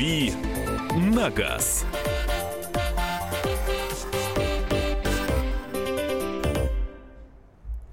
[0.00, 0.32] «Дави
[0.96, 1.84] на газ».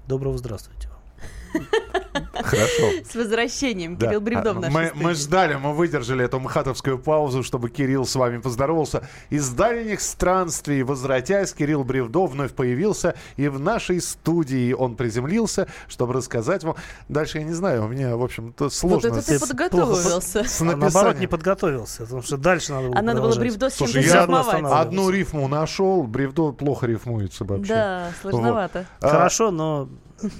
[0.06, 0.77] Доброго здравствуйте.
[2.42, 2.90] Хорошо.
[3.10, 4.06] С возвращением, Да.
[4.06, 4.72] Кирилл Бревдов А, наш.
[4.72, 9.02] мы, мы ждали, мы выдержали эту мхатовскую паузу, чтобы Кирилл с вами поздоровался.
[9.30, 16.14] Из дальних странствий, возвратясь, Кирилл Бревдов вновь появился, и в нашей студии он приземлился, чтобы
[16.14, 16.76] рассказать вам.
[17.08, 20.44] Дальше я не знаю, у меня, в общем-то, Вот сложно это с, ты плохо подготовился.
[20.44, 23.38] с А наоборот, не подготовился, потому что дальше надо было А надо было.
[23.38, 24.24] Бревдо с чем-то я.
[24.80, 27.74] Одну рифму нашел, Бревдо плохо рифмуется вообще.
[27.74, 28.86] Да, сложновато.
[29.00, 29.88] А, Хорошо, но...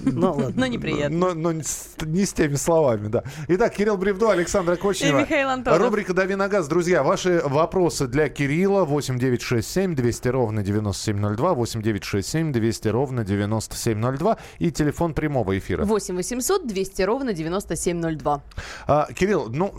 [0.03, 0.51] Ну ладно.
[0.55, 1.17] Но неприятно.
[1.17, 3.23] Но, но не с- не с теми словами, да.
[3.47, 5.21] Итак, Кирилл Бревдо, Александра И Кочнева.
[5.21, 5.79] Михаил Антонов.
[5.79, 6.67] Рубрика «Дави на газ».
[6.67, 15.13] Друзья, ваши вопросы для Кирилла 8967 200 ровно 9702, 8967 200 ровно 9702 и телефон
[15.13, 15.85] прямого эфира.
[15.85, 18.41] 8 800 200 ровно 9702.
[18.87, 19.73] А, Кирилл, ну,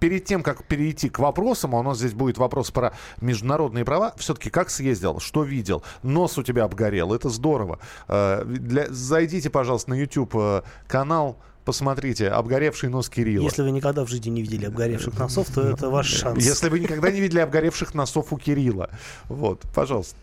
[0.00, 4.14] перед тем, как перейти к вопросам, а у нас здесь будет вопрос про международные права,
[4.16, 5.82] все-таки как съездил, что видел?
[6.02, 7.78] Нос у тебя обгорел, это здорово.
[8.08, 13.44] А, для- зайдите, пожалуйста, на YouTube э, канал, посмотрите, обгоревший нос Кирилла.
[13.44, 16.44] Если вы никогда в жизни не видели обгоревших носов, то это ваш шанс.
[16.44, 18.90] Если вы никогда не видели обгоревших носов у Кирилла.
[19.28, 20.16] Вот, пожалуйста.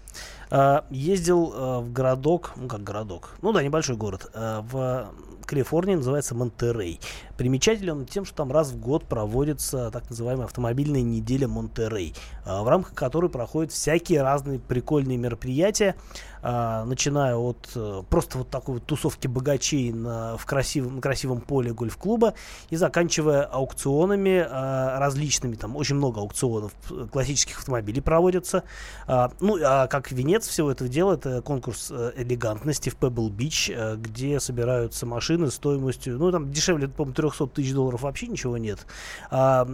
[0.52, 5.12] А, Ездил а, в городок, ну как городок, ну да, небольшой город, а, в
[5.50, 7.00] Калифорнии, называется Монтерей.
[7.38, 12.14] Примечателен он тем, что там раз в год проводится так называемая автомобильная неделя Монтерей,
[12.46, 15.96] а, в рамках которой проходят всякие разные прикольные мероприятия,
[16.42, 21.42] а, начиная от э, просто вот такой вот тусовки богачей на, в красивом, на красивом
[21.42, 22.34] поле гольф-клуба
[22.70, 28.64] и заканчивая аукционами а, различными, там очень много аукционов э, классических автомобилей проводятся.
[29.08, 34.40] Ну, а как венец всего этого дела, это конкурс э, элегантности в Pebble Beach, где
[34.40, 38.86] собираются машины стоимостью, ну, там дешевле, по-моему, 300 тысяч долларов вообще ничего нет.
[39.32, 39.66] А,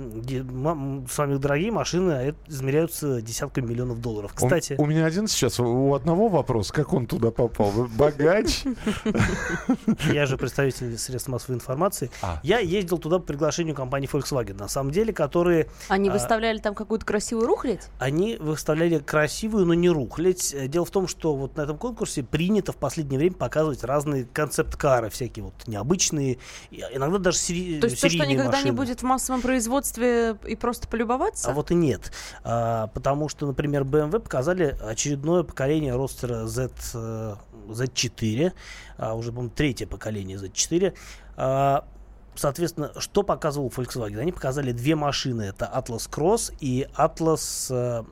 [1.10, 4.32] самые дорогие машины а измеряются десятками миллионов долларов.
[4.34, 7.72] У- Кстати, У, меня один сейчас, у одного вопрос, как он туда попал?
[7.98, 8.64] Богач?
[10.14, 12.12] я же представитель средств массовой информации.
[12.22, 12.40] А.
[12.44, 16.76] Я ездил туда по приглашению компании Volkswagen, на самом деле, которые Они А- выставляли там
[16.76, 17.90] какую-то красивую рухлядь?
[18.00, 20.56] Они выставляли красивую, но не рухлядь.
[20.70, 25.10] Дело в том, что вот на этом конкурсе принято в последнее время показывать разные концепт-кары,
[25.10, 26.38] всякие вот необычные,
[26.72, 28.74] и иногда даже сери- То есть то, что никогда не машины.
[28.74, 31.50] будет в массовом производстве и просто полюбоваться?
[31.50, 32.12] А вот и нет.
[32.44, 37.36] А, потому что, например, BMW показали очередное поколение ростера Z, э,
[37.70, 38.54] Z4,
[38.98, 40.94] а, уже, по-моему, третье поколение Z4.
[41.38, 41.86] А,
[42.36, 44.20] Соответственно, что показывал Volkswagen?
[44.20, 45.44] Они показали две машины.
[45.44, 48.04] Это Atlas Cross и Atlas э,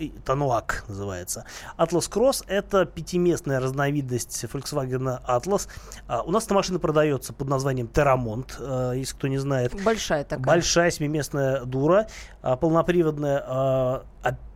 [0.00, 1.44] и- Tanuac называется.
[1.78, 5.68] Atlas Cross это пятиместная разновидность Volkswagen Atlas.
[6.08, 9.74] А, у нас эта машина продается под названием Terramont, э, если кто не знает.
[9.84, 10.44] Большая такая.
[10.44, 12.06] Большая семиместная дура,
[12.42, 14.02] а, полноприводная.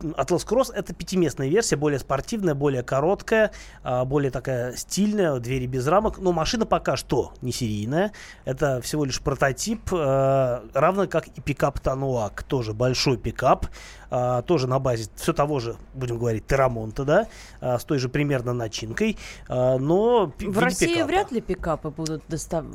[0.01, 3.51] Atlas Cross это пятиместная версия, более спортивная, более короткая,
[3.83, 6.17] а, более такая стильная, двери без рамок.
[6.17, 8.11] Но машина пока что не серийная.
[8.45, 12.43] Это всего лишь прототип, а, равно как и пикап Тануак.
[12.43, 13.67] Тоже большой пикап,
[14.09, 17.27] а, тоже на базе все того же, будем говорить, Терамонта, да,
[17.61, 19.17] с той же примерно начинкой,
[19.47, 21.07] но В России пикапа.
[21.07, 22.65] вряд ли пикапы будут доста-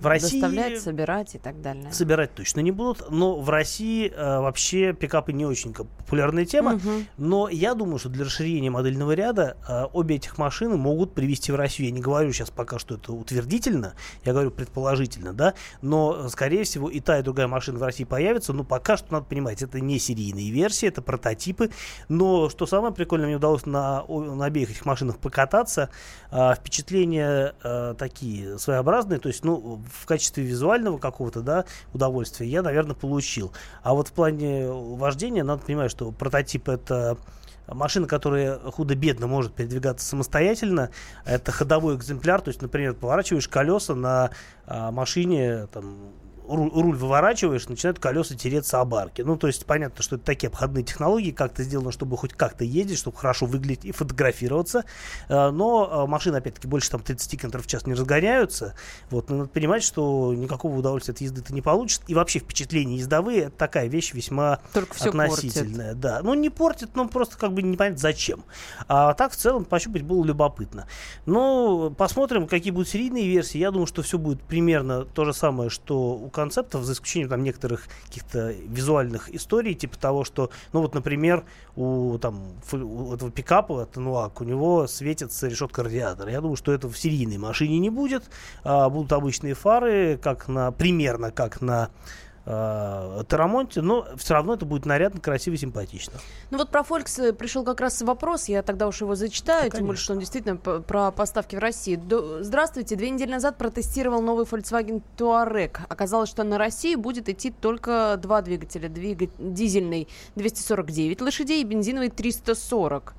[0.00, 1.92] В России- доставлять, собирать и так далее.
[1.92, 5.86] собирать точно не будут, но в России вообще пикапы не очень как
[6.44, 6.74] популярная тема.
[6.74, 7.06] Мгм.
[7.18, 11.56] Но я думаю, что для расширения модельного ряда э, обе этих машины могут привести в
[11.56, 11.88] Россию.
[11.88, 13.94] Я не говорю сейчас пока, что это утвердительно,
[14.24, 18.04] я говорю предположительно, да, но, э, скорее всего, и та, и другая машина в России
[18.04, 21.70] появится, но пока что, надо понимать, это не серийные версии, это прототипы,
[22.08, 25.90] но, что самое прикольное, мне удалось на, на обеих этих машинах покататься,
[26.36, 32.60] А, впечатления э, такие своеобразные, то есть, ну, в качестве визуального какого-то, да, удовольствия я,
[32.60, 33.52] наверное, получил.
[33.84, 36.33] А вот в плане вождения надо понимать, что прототип
[36.72, 37.16] это
[37.66, 40.90] машина, которая худо-бедно может передвигаться самостоятельно.
[41.24, 44.30] Это ходовой экземпляр, то есть, например, поворачиваешь колеса на
[44.66, 46.12] а, машине, там,
[46.46, 49.22] руль, выворачиваешь, начинают колеса тереться о барки.
[49.22, 52.98] Ну, то есть, понятно, что это такие обходные технологии, как-то сделано, чтобы хоть как-то ездить,
[52.98, 54.84] чтобы хорошо выглядеть и фотографироваться.
[55.28, 58.74] Э, Но э, машины, опять-таки, больше там 30 км в час не разгоняются.
[59.10, 62.00] Вот, но надо понимать, что никакого удовольствия от езды ты не получишь.
[62.06, 65.34] И вообще впечатления ездовые, это такая вещь весьма Только все портит.
[65.38, 65.94] относительная.
[65.94, 68.44] Да, ну не портит, но просто как бы непонятно зачем.
[68.88, 70.86] А так в целом пощупать было любопытно.
[71.26, 73.58] Ну, посмотрим, какие будут серийные версии.
[73.58, 77.42] Я думаю, что все будет примерно то же самое, что у концептов, за исключением там
[77.42, 81.44] некоторых каких-то визуальных историй, типа того, что, ну вот, например,
[81.76, 86.30] у там у этого пикапа Тануак, у него светится решетка радиатора.
[86.30, 88.24] Я думаю, что это в серийной машине не будет.
[88.62, 91.90] А, будут обычные фары, как на примерно как на
[92.46, 96.14] э, Терамонте, но все равно это будет нарядно, красиво, симпатично.
[96.50, 99.76] Ну вот про Фолькс э, пришел как раз вопрос, я тогда уж его зачитаю, Да,
[99.76, 102.00] тем более, что он действительно про поставки в России.
[102.40, 105.78] Здравствуйте, две недели назад протестировал новый Volkswagen Touareg.
[105.88, 108.88] Оказалось, что на Россию будет идти только два двигателя.
[108.88, 113.14] Двига- Дизельный 249 лошадей и бензиновый 340.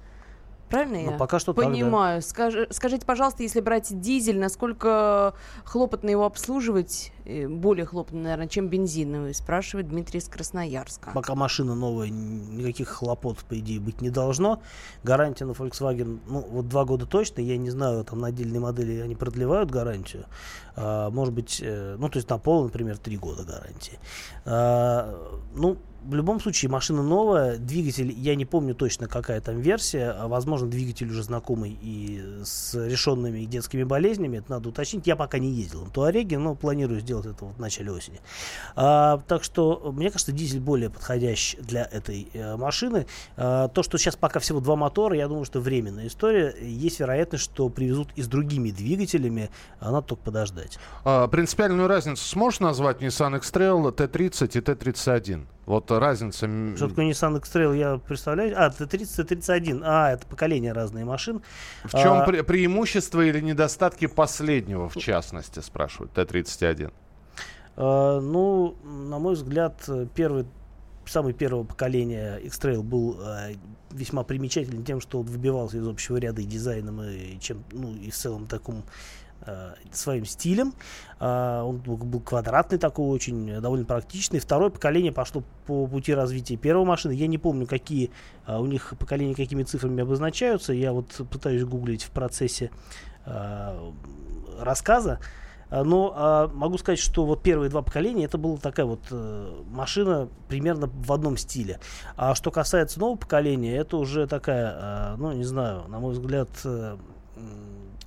[0.76, 1.72] Правильно Ну, я пока что так, да.
[1.72, 2.22] понимаю?
[2.22, 5.34] Скажи- скажите, пожалуйста, если брать дизель, насколько
[5.64, 7.12] хлопотно его обслуживать?
[7.26, 11.12] Э, Более хлопотно, наверное, чем бензиновый, спрашивает Дмитрий из Красноярска.
[11.14, 14.62] Пока машина новая, никаких хлопот, по идее, быть не должно.
[15.04, 17.42] Гарантия на Volkswagen, ну, вот два года точно.
[17.42, 20.26] Я не знаю, там на отдельные модели они продлевают гарантию.
[20.76, 23.98] А, может быть, э, ну, то есть на пол, например, три года гарантии.
[24.46, 25.16] А,
[25.56, 25.78] ну,
[26.08, 30.68] в любом случае, машина новая, двигатель, я не помню точно, какая там версия, а, возможно,
[30.68, 35.08] двигатель уже знакомый и с решенными детскими болезнями, это надо уточнить.
[35.08, 38.20] Я пока не ездил на Туареге, но планирую сделать это в начале осени.
[38.76, 43.08] А, так что, мне кажется, дизель более подходящ для этой э, машины.
[43.36, 46.56] А, то, что сейчас пока всего два мотора, я думаю, что временная история.
[46.62, 49.50] Есть вероятность, что привезут и с другими двигателями,
[49.80, 50.78] а надо только подождать.
[51.04, 55.46] А, принципиальную разницу сможешь назвать Nissan X-Trail T30 и T31?
[55.66, 56.48] Вот разница...
[56.76, 58.54] Что такое Nissan X-Trail, я представляю.
[58.58, 59.82] А, Т-30, Т-31.
[59.84, 61.42] А, это поколение разные машин.
[61.84, 66.92] В чем А, пре- преимущества или недостатки последнего, в частности, спрашивают Т-31?
[67.78, 70.46] А, ну, на мой взгляд, первый,
[71.06, 73.56] самый первого поколения X-Trail был э,
[73.92, 78.10] весьма примечателен тем, что он выбивался из общего ряда и дизайном, и чем, ну, и
[78.10, 78.84] в целом таком
[79.92, 80.74] своим стилем.
[81.20, 84.40] А, он был, квадратный такой, очень э, довольно практичный.
[84.40, 87.14] Второе поколение пошло по пути развития первой машины.
[87.14, 88.12] Я не помню, какие
[88.48, 90.74] у них поколения какими цифрами обозначаются.
[90.74, 92.70] Я вот пытаюсь гуглить в процессе
[94.60, 95.20] рассказа.
[95.72, 100.88] Но могу сказать, что вот первые два поколения это была такая вот э, машина примерно
[100.88, 101.80] в одном стиле.
[102.16, 106.98] А что касается нового поколения, это уже такая, ну не знаю, на мой взгляд, э,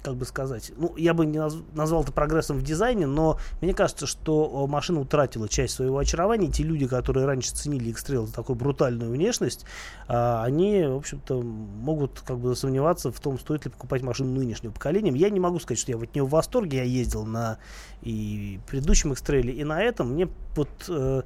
[0.02, 3.74] как бы сказать, ну я бы не наз- назвал это прогрессом в дизайне, но мне
[3.74, 6.50] кажется, что машина утратила часть своего очарования.
[6.50, 9.64] Те люди, которые раньше ценили X-Trail за такую брутальную внешность,
[10.06, 14.72] а, они, в общем-то, могут как бы сомневаться в том, стоит ли покупать машину нынешнего
[14.72, 15.12] поколения.
[15.12, 16.78] Я не могу сказать, что я от нее в восторге.
[16.78, 17.58] Я ездил на
[18.02, 20.12] и предыдущем X-Trail, и на этом.
[20.12, 21.22] Мне вот э,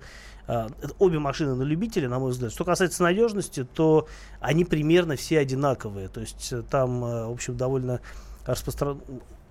[0.46, 2.52] это обе машины на любителя, на мой взгляд.
[2.52, 4.08] Что касается надежности, то
[4.40, 6.08] они примерно все одинаковые.
[6.08, 8.00] То есть э, там, э, в общем, довольно
[8.46, 9.00] распростран...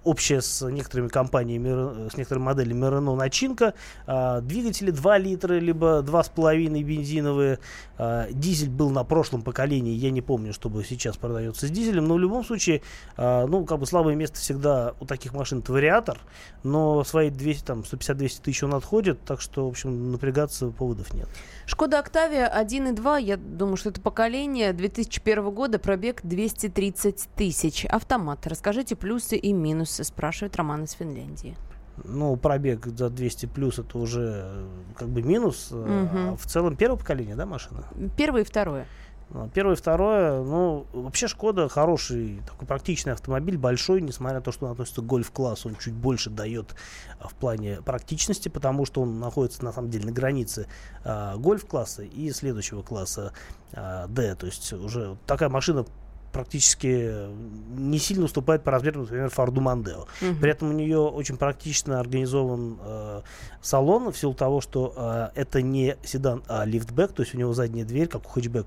[0.03, 3.74] общая с некоторыми компаниями, Ре- с некоторыми моделями Renault начинка.
[4.07, 7.59] А, двигатели 2 литра, либо 2,5 бензиновые.
[7.98, 12.15] А, дизель был на прошлом поколении, я не помню, чтобы сейчас продается с дизелем, но
[12.15, 12.81] в любом случае,
[13.15, 16.18] а, ну, как бы слабое место всегда у таких машин это вариатор,
[16.63, 21.27] но свои 200, там, 150-200 тысяч он отходит, так что, в общем, напрягаться поводов нет.
[21.68, 27.86] Шкода Октавия 1.2, я думаю, что это поколение 2001 года, пробег 230 тысяч.
[27.86, 28.45] Автомат.
[28.48, 31.55] Расскажите плюсы и минусы, спрашивает Роман из Финляндии.
[32.03, 34.67] Ну, пробег за 200 плюс это уже э,
[34.97, 35.69] как бы минус.
[35.71, 36.29] э, Мгм.
[36.29, 37.83] А в целом первое поколение, да, машина?
[38.17, 38.85] Первое и второе.
[39.33, 44.51] Ну, Первое и второе, ну, вообще Шкода хороший, такой практичный автомобиль, большой, несмотря на то,
[44.51, 46.75] что он относится к гольф-классу, он чуть больше дает
[47.17, 50.67] а, в плане практичности, потому что он находится, на самом деле, на границе
[51.05, 53.31] а, гольф-класса и следующего класса
[53.71, 55.86] а, D, то есть уже такая машина
[56.31, 57.27] практически
[57.75, 60.07] не сильно уступает по размеру, например, Форду Мандео.
[60.21, 60.39] Мгм.
[60.39, 63.21] При этом у нее очень практично организован э,
[63.61, 67.53] салон в силу того, что э, это не седан, а лифтбэк, то есть у него
[67.53, 68.65] задняя дверь, как у хэтчбэк,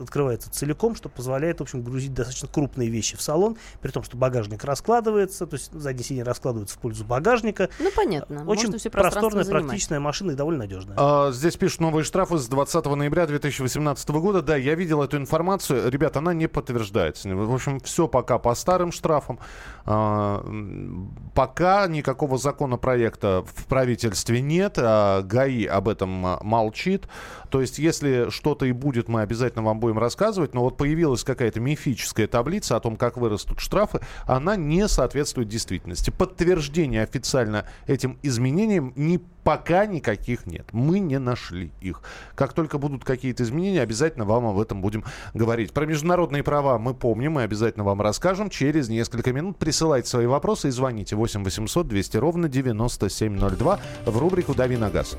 [0.00, 4.16] открывается целиком, что позволяет, в общем, грузить достаточно крупные вещи в салон, при том, что
[4.16, 7.68] багажник раскладывается, то есть задние сиденья раскладываются в пользу багажника.
[7.78, 8.44] Ну, понятно.
[8.46, 9.64] Очень Можно все просторная, занимать.
[9.66, 10.96] практичная машина и довольно надежная.
[10.98, 14.42] А, Здесь пишут новые штрафы с 20 ноября 2018 года.
[14.42, 15.90] Да, я видел эту информацию.
[15.90, 16.46] Ребята, она не
[16.82, 17.28] подтверждается.
[17.34, 19.38] В общем, все пока по старым штрафам.
[19.84, 20.44] А,
[21.34, 24.74] Пока никакого законопроекта в правительстве нет.
[24.78, 26.10] а ГАИ об этом
[26.42, 27.06] молчит.
[27.52, 30.54] То есть, если что-то и будет, мы обязательно вам будем рассказывать.
[30.54, 34.00] Но вот появилась какая-то мифическая таблица о том, как вырастут штрафы.
[34.24, 36.08] Она не соответствует действительности.
[36.08, 40.66] Подтверждения официально этим изменениям ни, пока никаких нет.
[40.72, 42.00] Мы не нашли их.
[42.34, 45.04] Как только будут какие-то изменения, обязательно вам об этом будем
[45.34, 45.74] говорить.
[45.74, 48.48] Про международные права мы помним, мы обязательно вам расскажем.
[48.48, 54.54] Через несколько минут присылайте свои вопросы и звоните 8 800 200 ровно 9702 в рубрику
[54.54, 55.18] «Дави на газ».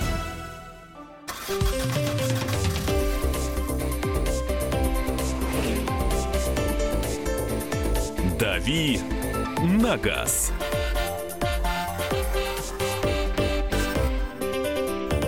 [8.71, 9.01] «Дави
[9.61, 10.53] на газ».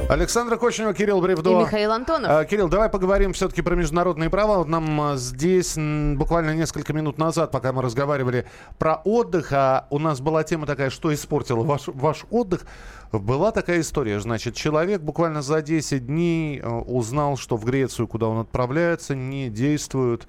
[0.08, 1.50] Александра Кочнева, Кирилл Бревдо.
[1.50, 2.32] И Михаил Антонов.
[2.32, 4.60] А, Кирилл, давай поговорим все-таки про международные права.
[4.60, 8.46] Вот нам а, здесь буквально несколько минут назад, пока мы разговаривали
[8.78, 12.66] про отдых, а у нас была тема такая, что испортило ваш, ваш отдых.
[13.12, 18.28] Была такая история, значит, человек буквально за 10 дней э, узнал, что в Грецию, куда
[18.28, 20.28] он отправляется, не действуют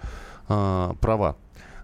[0.49, 1.37] э, права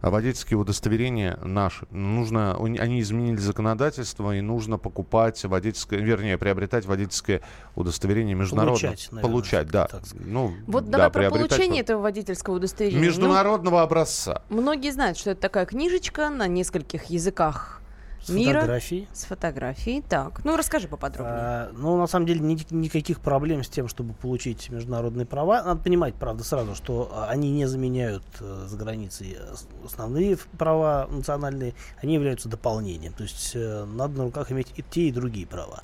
[0.08, 1.86] водительские удостоверения наши.
[1.90, 7.42] Нужно, они изменили законодательство, и нужно покупать водительское, вернее, приобретать водительское
[7.74, 8.80] удостоверение международное.
[8.90, 9.88] Получать, наверное, Получать, да.
[10.14, 13.00] Ну, Вот да, давай про получение по- этого водительского удостоверения.
[13.00, 14.42] Ну, Международного образца.
[14.48, 17.79] многие знают, что это такая книжечка на нескольких языках
[18.22, 19.08] С мира фотографией.
[19.12, 20.02] с фотографией.
[20.02, 21.34] Так, ну расскажи поподробнее.
[21.36, 25.62] А, ну, на самом деле, ни- никаких проблем с тем, чтобы получить международные права.
[25.62, 31.08] Надо понимать, правда, сразу, что а, они не заменяют э, за границей э, основные права
[31.10, 33.12] национальные, они являются дополнением.
[33.14, 35.82] То есть э, надо на руках иметь и те, и другие права.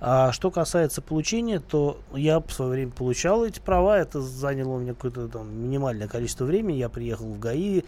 [0.00, 3.98] А что касается получения, то я в свое время получал эти права.
[3.98, 6.76] Это заняло у меня какое-то там минимальное количество времени.
[6.76, 7.82] Я приехал в ГАИ,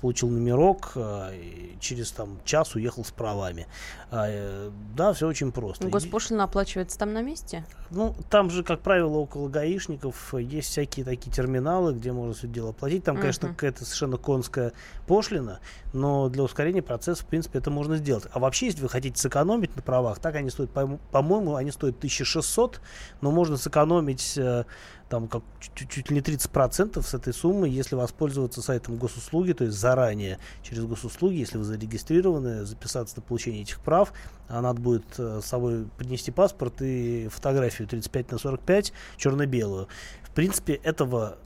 [0.00, 1.32] получил номерок, а,
[1.80, 3.66] через там час уехал с правами.
[4.10, 5.88] А, э, да, все очень просто.
[5.88, 7.64] Госпошлина оплачивается там на месте?
[7.90, 12.70] Ну, там же, как правило, около гаишников есть всякие такие терминалы, где можно все дело
[12.70, 13.04] оплатить.
[13.04, 13.54] Там, конечно, Мгм.
[13.56, 14.72] какая-то совершенно конская
[15.06, 15.60] пошлина,
[15.92, 18.24] но для ускорения процесса, в принципе, это можно сделать.
[18.32, 21.98] А вообще, если вы хотите сэкономить на правах, так они стоят, по- по-моему, они стоят
[21.98, 22.80] 1600,
[23.20, 24.64] но можно сэкономить э,
[25.08, 25.42] там как
[25.74, 30.38] чуть, чуть ли не 30% с этой суммы, если воспользоваться сайтом госуслуги, то есть заранее
[30.62, 34.12] через госуслуги, если вы зарегистрированы, записаться на получение этих прав,
[34.48, 39.88] а надо будет э, с собой принести паспорт и фотографию 35 на 45 черно-белую.
[40.22, 41.38] В принципе, этого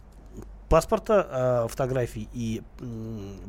[0.71, 2.63] паспорта, а, фотографий и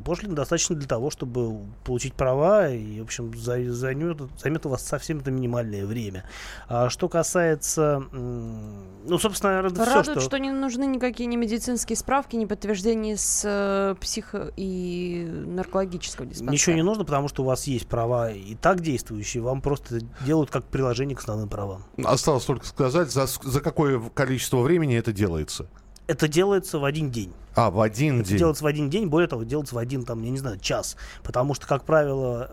[0.04, 4.82] пошлин достаточно для того, чтобы получить права, и, в общем, за- займет, займет у вас
[4.82, 6.24] совсем это минимальное время.
[6.68, 10.36] А что касается, ну, собственно, наверное, все, Радует, что...
[10.38, 16.52] не нужны никакие ни медицинские справки, ни подтверждения с э, психо- и наркологического диспансера.
[16.52, 20.50] Ничего не нужно, потому что у вас есть права и так действующие, вам просто делают
[20.50, 21.84] как приложение к основным правам.
[22.04, 25.68] Осталось только сказать, за, за какое количество времени это делается.
[26.12, 27.32] Это делается в один день.
[27.54, 28.38] А, в один Это день.
[28.38, 30.96] делается в один день, более того, делается в один, там, я не знаю, час.
[31.22, 32.50] Потому что, как правило,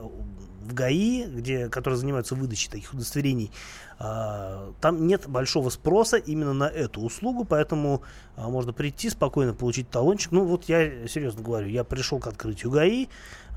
[0.65, 3.51] в ГАИ, где, которые занимаются выдачей таких удостоверений,
[3.97, 8.01] а, там нет большого спроса именно на эту услугу, поэтому
[8.37, 10.31] а, можно прийти спокойно, получить талончик.
[10.31, 13.07] Ну, вот я серьезно говорю, я пришел к открытию ГАИ,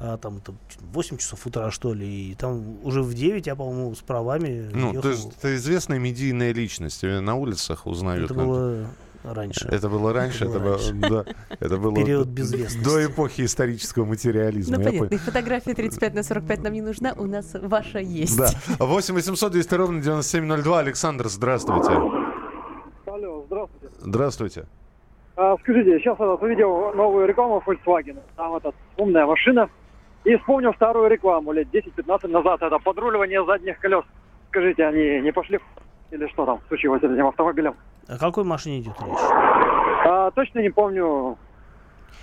[0.01, 0.53] а, там это
[0.93, 4.95] 8 часов утра, что ли, и там уже в 9 я, по-моему, с правами Ну,
[4.95, 5.11] ехал.
[5.11, 7.01] есть ты известная медийная личность.
[7.03, 8.25] Тебя на улицах узнают.
[8.25, 8.87] это было
[9.25, 9.69] раньше.
[9.69, 12.85] Это было раньше, это Это было было, да, это было Период до- безвестности.
[12.85, 14.77] до эпохи исторического материализма.
[14.79, 14.99] Ну, понятно.
[15.09, 15.13] понял.
[15.13, 18.39] И фотография 35 на 45 нам не нужна, у нас ваша есть.
[18.39, 18.51] Да.
[18.85, 20.79] 8 800 200 ровно 9702.
[20.79, 21.91] Александр, здравствуйте.
[23.07, 23.89] Алло, здравствуйте.
[24.01, 24.65] Здравствуйте.
[25.37, 28.19] А, скажите, сейчас я вот увидел новую рекламу Volkswagen.
[28.37, 29.69] Там эта умная машина.
[30.25, 32.63] И вспомнил старую рекламу лет 10-15 назад.
[32.63, 34.05] Это подруливание задних колес.
[34.51, 35.63] Скажите, они не пошли в
[36.13, 37.75] или что там случилось с этим автомобилем?
[38.07, 39.19] О какой машине идет речь?
[40.05, 41.37] А, точно не помню.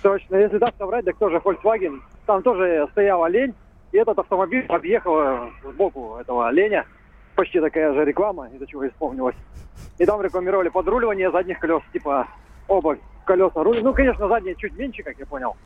[0.02, 2.00] Точно, если так соврать, так тоже Volkswagen.
[2.24, 3.54] Там тоже стоял олень,
[3.92, 6.86] и этот автомобиль объехал э, сбоку этого оленя.
[7.34, 9.34] Почти такая же реклама, из-за чего и вспомнилось.
[9.98, 12.28] И там рекламировали подруливание задних колес, типа
[12.68, 13.82] оба колеса рулят.
[13.82, 15.56] Ну, конечно, задние чуть меньше, как я понял.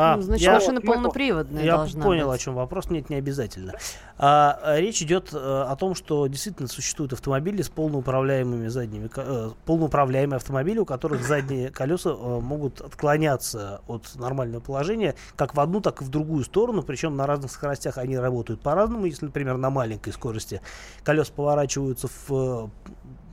[0.00, 2.40] А, Ну, значит, я- машина полноприводная Я должна понял, быть.
[2.40, 2.88] о чем вопрос.
[2.88, 3.74] Нет, не обязательно.
[4.16, 9.50] А, а, речь идет э, о том, что действительно существуют автомобили с полноуправляемыми задними, э,
[9.66, 15.80] полноуправляемые автомобили, у которых задние колеса э, могут отклоняться от нормального положения как в одну,
[15.82, 16.82] так и в другую сторону.
[16.82, 19.04] Причем на разных скоростях они работают по-разному.
[19.04, 20.62] Если, например, на маленькой скорости
[21.04, 22.70] колеса поворачиваются в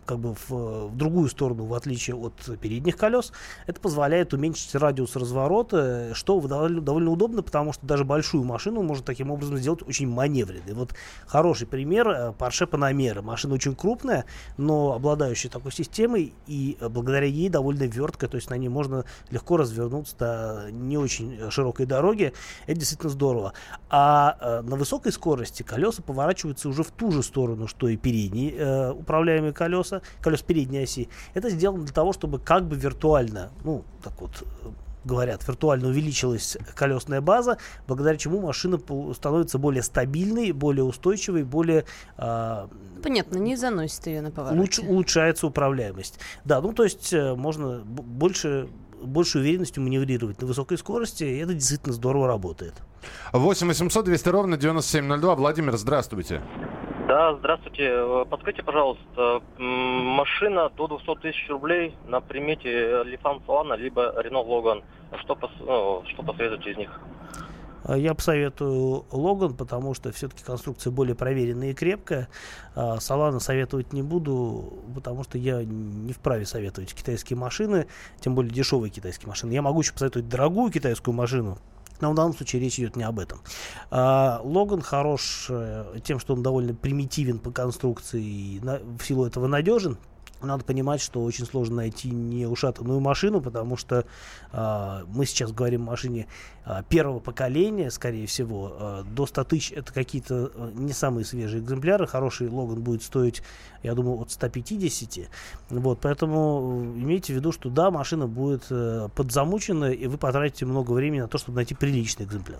[0.07, 3.31] как бы в, в другую сторону, в отличие от передних колес.
[3.67, 9.05] Это позволяет уменьшить радиус разворота, что довольно, довольно удобно, потому что даже большую машину можно
[9.05, 10.73] таким образом сделать очень маневренной.
[10.73, 10.95] Вот
[11.27, 13.21] хороший пример э, Porsche Panamera.
[13.21, 14.25] Машина очень крупная,
[14.57, 19.57] но обладающая такой системой, и благодаря ей довольно верткая, то есть на ней можно легко
[19.57, 22.33] развернуться до не очень широкой дороги.
[22.65, 23.53] Это действительно здорово.
[23.89, 28.53] А э, на высокой скорости колеса поворачиваются уже в ту же сторону, что и передние
[28.55, 31.09] э, управляемые колеса, колес передней оси.
[31.33, 34.69] Это сделано для того, чтобы как бы виртуально, ну, так вот, э,
[35.03, 38.79] говорят, виртуально увеличилась колесная база, благодаря чему машина
[39.13, 41.85] становится более стабильной, более устойчивой, более...
[42.17, 42.67] Э,
[43.01, 44.59] Понятно, не заносит ее на повороте.
[44.59, 46.19] Луч, улучшается управляемость.
[46.45, 48.67] Да, ну то есть э, можно больше
[49.01, 52.73] большей уверенностью маневрировать на высокой скорости, и это действительно здорово работает.
[53.31, 55.35] 8 800 200 ровно 9702.
[55.35, 56.41] Владимир, здравствуйте.
[57.07, 57.83] Да, здравствуйте.
[57.85, 64.83] Э, подскажите, пожалуйста, машина до 200 тысяч рублей на примете Лифан Солана либо Рено Логан.
[65.21, 66.99] Что, пос, ну, что посоветуете из них?
[67.85, 72.27] А я посоветую Логан, потому что все-таки конструкция более проверенная и крепкая.
[72.75, 77.87] А Солана советовать не буду, потому что я не вправе советовать китайские машины,
[78.19, 79.53] тем более дешевые китайские машины.
[79.53, 81.57] Я могу еще посоветовать дорогую китайскую машину,
[82.01, 83.39] но в данном случае речь идет не об этом.
[83.91, 89.25] А, Логан хорош э, тем, что он довольно примитивен по конструкции и на, в силу
[89.25, 89.97] этого надежен.
[90.41, 94.05] Надо понимать, что очень сложно найти не ушатанную машину, потому что
[94.51, 96.27] э, мы сейчас говорим о машине
[96.65, 98.75] э, первого поколения, скорее всего.
[98.79, 102.05] Э, до 100 тысяч это какие-то э, не самые свежие экземпляры.
[102.07, 103.41] Хороший Логан будет стоить,
[103.83, 105.29] я думаю, от 150.
[105.69, 110.91] Вот, поэтому имейте в виду, что да, машина будет э, подзамучена, и вы потратите много
[110.91, 112.59] времени на то, чтобы найти приличный экземпляр.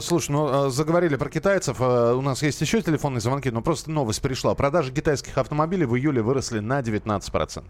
[0.00, 1.80] Слушай, ну заговорили про китайцев.
[1.80, 4.54] У нас есть еще телефонные звонки, но просто новость пришла.
[4.54, 7.64] Продажи китайских автомобилей в июле выросли на 9 15%.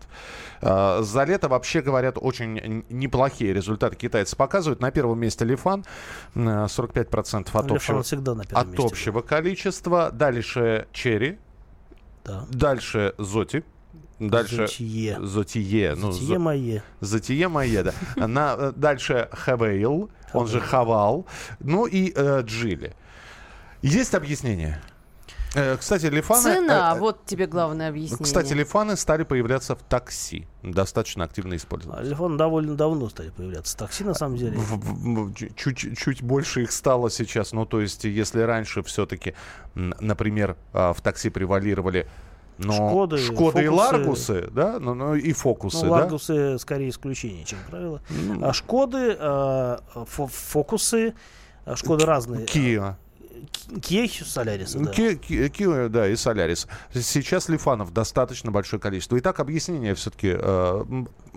[0.63, 4.81] А, за лето, вообще говорят, очень неплохие результаты китайцы показывают.
[4.81, 5.85] На первом месте Лифан,
[6.35, 8.01] 45% от, общего,
[8.53, 10.11] от общего количества.
[10.13, 11.39] Дальше Черри.
[12.25, 12.45] Да.
[12.51, 13.65] Дальше Зоти.
[14.19, 15.19] Дальше Зотие.
[15.21, 15.95] Зотие.
[15.97, 16.83] Ну, Зотие мое.
[17.01, 17.93] Зотие мое, да.
[18.27, 21.27] На, э, дальше Хавейл, он же Хавал.
[21.61, 22.95] Ну и э, Джили.
[23.83, 24.81] Есть объяснение?
[25.55, 26.43] Э, кстати, лифаны...
[26.43, 28.25] Цена, э, вот тебе главное объяснение.
[28.25, 30.47] Кстати, лифаны стали появляться в такси.
[30.63, 32.03] Достаточно активно использоваться.
[32.03, 34.59] А лифаны довольно давно стали появляться в такси, на самом деле.
[35.57, 37.53] Чуть, чуть больше их стало сейчас.
[37.53, 39.35] Ну, то есть, если раньше все-таки,
[39.75, 42.07] например, а, в такси превалировали
[42.59, 46.59] но Шкоды, Шкоды и Ларгусы, да, ну, ну и Фокусы, ну, Ларгусы да?
[46.59, 48.01] скорее исключение, чем правило.
[48.11, 48.47] Mm.
[48.49, 51.15] А Шкоды, э, Фокусы,
[51.75, 52.47] Шкоды разные.
[52.47, 52.95] Kia.
[53.83, 54.91] Kia Солярис, да.
[54.91, 56.67] Kia, да, и Солярис.
[56.93, 59.19] Сейчас лифанов достаточно большое количество.
[59.19, 60.37] Итак, объяснение все-таки.
[60.39, 60.85] Э,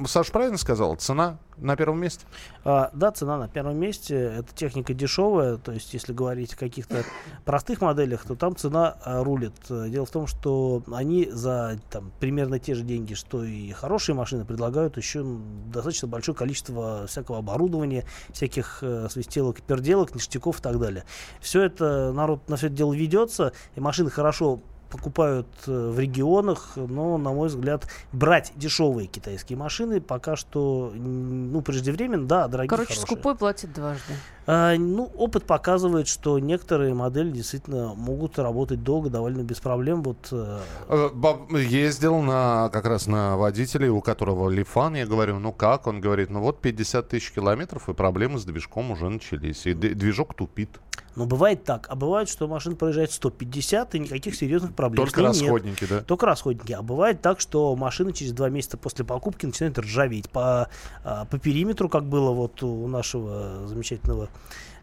[0.05, 0.95] Саш правильно сказал?
[0.95, 2.25] Цена на первом месте?
[2.63, 4.15] А, да, цена на первом месте.
[4.15, 5.57] Это техника дешевая.
[5.57, 7.03] То есть, если говорить о каких-то
[7.45, 9.53] простых моделях, то там цена а, рулит.
[9.69, 14.45] Дело в том, что они за там, примерно те же деньги, что и хорошие машины,
[14.45, 15.25] предлагают еще
[15.73, 21.05] достаточно большое количество всякого оборудования, всяких э, свистелок, перделок, ништяков и так далее.
[21.41, 24.61] Все это, народ на все это дело ведется, и машины хорошо
[24.97, 31.61] покупают э, в регионах, но, на мой взгляд, брать дешевые китайские машины пока что, ну,
[31.61, 33.05] преждевременно, да, дорогие, Короче, хорошие.
[33.05, 34.13] скупой платит дважды.
[34.49, 40.01] А, ну, опыт показывает, что некоторые модели действительно могут работать долго, довольно без проблем.
[40.03, 40.59] Вот, э...
[40.87, 41.09] э
[41.57, 45.85] ездил на, как раз на водителей, у которого Лифан, я говорю, ну как?
[45.85, 50.33] Он говорит, ну вот 50 тысяч километров, и проблемы с движком уже начались, и движок
[50.33, 50.79] тупит.
[51.17, 51.87] Но бывает так.
[51.89, 55.89] А бывает, что машина проезжает 150, и никаких серьезных проблем Только расходники, нет.
[55.89, 56.01] да?
[56.01, 56.71] Только расходники.
[56.73, 60.69] А бывает так, что машина через два месяца после покупки начинает ржаветь по,
[61.03, 64.29] а, по периметру, как было вот у нашего замечательного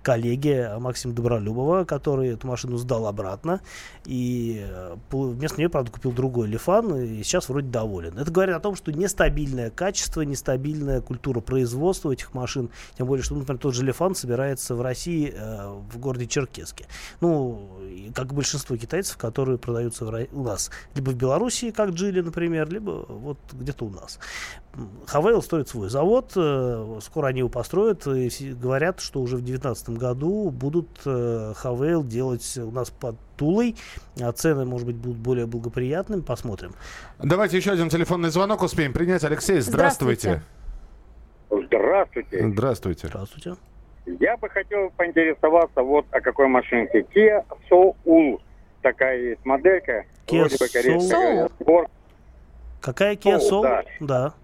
[0.05, 3.61] коллеги Максима Добролюбова, который эту машину сдал обратно.
[4.05, 8.19] И э, вместо нее, правда, купил другой Лифан и сейчас вроде доволен.
[8.19, 12.71] Это говорит о том, что нестабильное качество, нестабильная культура производства этих машин.
[12.99, 16.87] Тем более, что, например, тот же Лифан собирается в России, э, в городе Черкеске.
[17.21, 17.71] Ну,
[18.15, 20.71] как большинство китайцев, которые продаются в, у нас.
[20.95, 24.19] Либо в Белоруссии, как Джили, например, либо вот где-то у нас.
[25.07, 29.91] Хавейл строит свой завод, э, скоро они его построят, и говорят, что уже в 2019
[29.91, 33.77] году будут Хавейл э, делать у нас под Тулой,
[34.21, 36.75] а цены, может быть, будут более благоприятными, посмотрим.
[37.19, 39.25] Давайте еще один телефонный звонок успеем принять.
[39.25, 40.43] Алексей, здравствуйте.
[41.51, 42.49] Здравствуйте.
[42.49, 43.09] Здравствуйте.
[43.09, 43.55] Здравствуйте.
[44.07, 47.07] Я бы хотел поинтересоваться вот о какой машинке.
[47.15, 48.41] Kia Soul.
[48.83, 50.05] Такая есть моделька.
[50.27, 51.87] Kia Soul.
[52.81, 53.63] Какая Kia Soul, Soul?
[53.63, 53.85] да.
[54.01, 54.35] Да.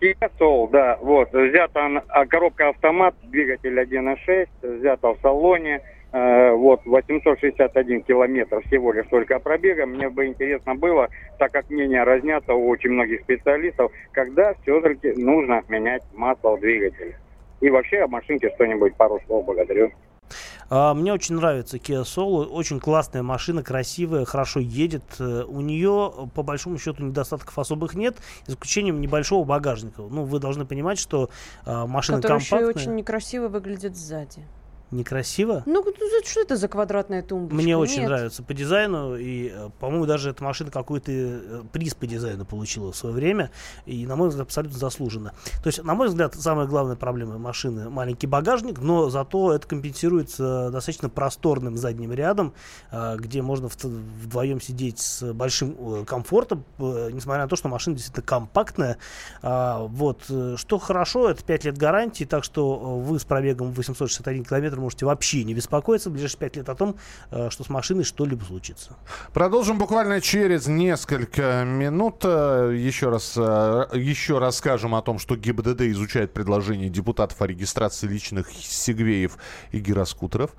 [0.00, 5.82] Kia Soul, да, вот, взята а, коробка автомат, двигатель 1.6, взята в салоне,
[6.12, 9.84] э, вот, 861 километр всего лишь только пробега.
[9.84, 11.08] Мне бы интересно было,
[11.38, 17.16] так как мнения разнятся у очень многих специалистов, когда все-таки нужно менять масло в двигателе.
[17.60, 19.92] И вообще о машинке что-нибудь, пару слов, благодарю.
[20.68, 22.46] А, Мне очень нравится Kia Soul.
[22.46, 25.02] Очень классная машина, красивая, хорошо едет.
[25.18, 28.16] Э, У нее, по большому счету, недостатков особых нет,
[28.46, 30.02] за исключением небольшого багажника.
[30.02, 31.30] Ну, вы должны понимать, что
[31.64, 32.66] а, машина Который компактная.
[32.66, 34.44] очень некрасиво выглядит сзади.
[34.90, 35.62] Некрасиво?
[35.66, 37.54] Ну, ну, что это за квадратная тумбочка?
[37.62, 38.08] Мне очень Нет.
[38.08, 42.92] нравится по дизайну, и, э, по-моему, даже эта машина какой-то э, приз по дизайну получила
[42.92, 43.50] в свое время,
[43.86, 45.32] и, на мой взгляд, абсолютно заслуженно.
[45.62, 50.70] То есть, на мой взгляд, самая главная проблема машины– маленький багажник, но зато это компенсируется
[50.70, 52.52] достаточно просторным задним рядом,
[52.90, 57.96] э, где можно вдвоем сидеть с большим э, комфортом, э, несмотря на то, что машина
[57.96, 58.96] действительно компактная.
[59.42, 60.24] А, Вот.
[60.28, 64.44] э, Что хорошо, это 5 лет гарантии, так что э, вы с пробегом 861
[64.80, 66.96] километр можете вообще не беспокоиться в ближайшие 5 лет о том,
[67.30, 68.96] э, что с машиной что-либо случится.
[69.32, 72.24] Продолжим буквально через несколько минут.
[72.24, 78.08] Э, Еще раз, э, еще расскажем о том, что ГИБДД изучает предложение депутатов о регистрации
[78.08, 79.36] личных сегвеев
[79.72, 80.50] и гироскутеров.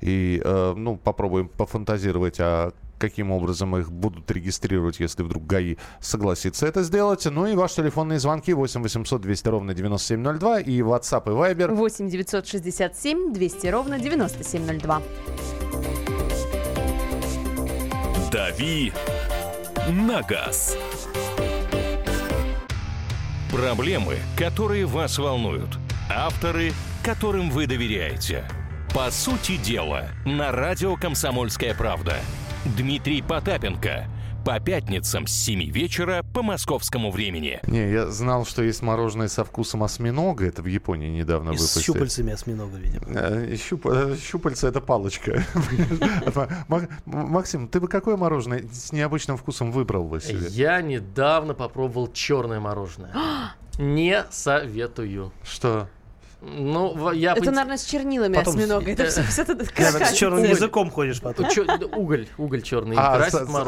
[0.00, 6.82] И, ну, попробуем пофантазировать, а каким образом их будут регистрировать, если вдруг ГАИ согласится это
[6.82, 7.24] сделать.
[7.26, 12.08] Ну и ваши телефонные звонки 8 800 200 ровно 9702 и WhatsApp и Viber 8
[12.08, 15.02] 967 200 ровно 9702.
[18.30, 18.92] «Дави
[19.88, 20.76] на газ».
[23.50, 25.78] Проблемы, которые вас волнуют.
[26.10, 28.44] Авторы, которым вы доверяете.
[28.94, 32.16] По сути дела, на радио «Комсомольская правда».
[32.76, 34.06] Дмитрий Потапенко.
[34.44, 37.60] По пятницам с 7 вечера по московскому времени.
[37.66, 40.46] Не, я знал, что есть мороженое со вкусом осьминога.
[40.46, 41.82] Это в Японии недавно И с выпустили.
[41.82, 43.04] щупальцами осьминога, видимо.
[43.08, 45.44] Э, щуп- э, Щупальца это палочка.
[46.68, 50.46] Ма- Максим, ты бы какое мороженое с необычным вкусом выбрал бы себе?
[50.48, 53.12] Я недавно попробовал черное мороженое.
[53.78, 55.32] Не советую.
[55.44, 55.88] Что?
[56.40, 57.32] Ну, я...
[57.32, 58.90] Это, наверное, с чернилами Потом с- осьминога.
[58.92, 59.64] Это все, все это
[60.04, 61.46] с черным языком ходишь потом.
[61.96, 62.96] Уголь, уголь черный.
[62.96, 63.18] А,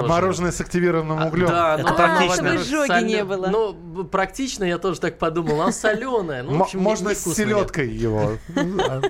[0.07, 0.53] мороженое.
[0.53, 1.49] с активированным А, углем.
[1.49, 2.59] Да, Это ну, практично.
[2.59, 3.49] Чтобы солё- не было.
[3.49, 5.61] Ну, практично, я тоже так подумал.
[5.63, 6.45] Оно соленое.
[6.45, 8.39] Ну, Можно с селедкой его.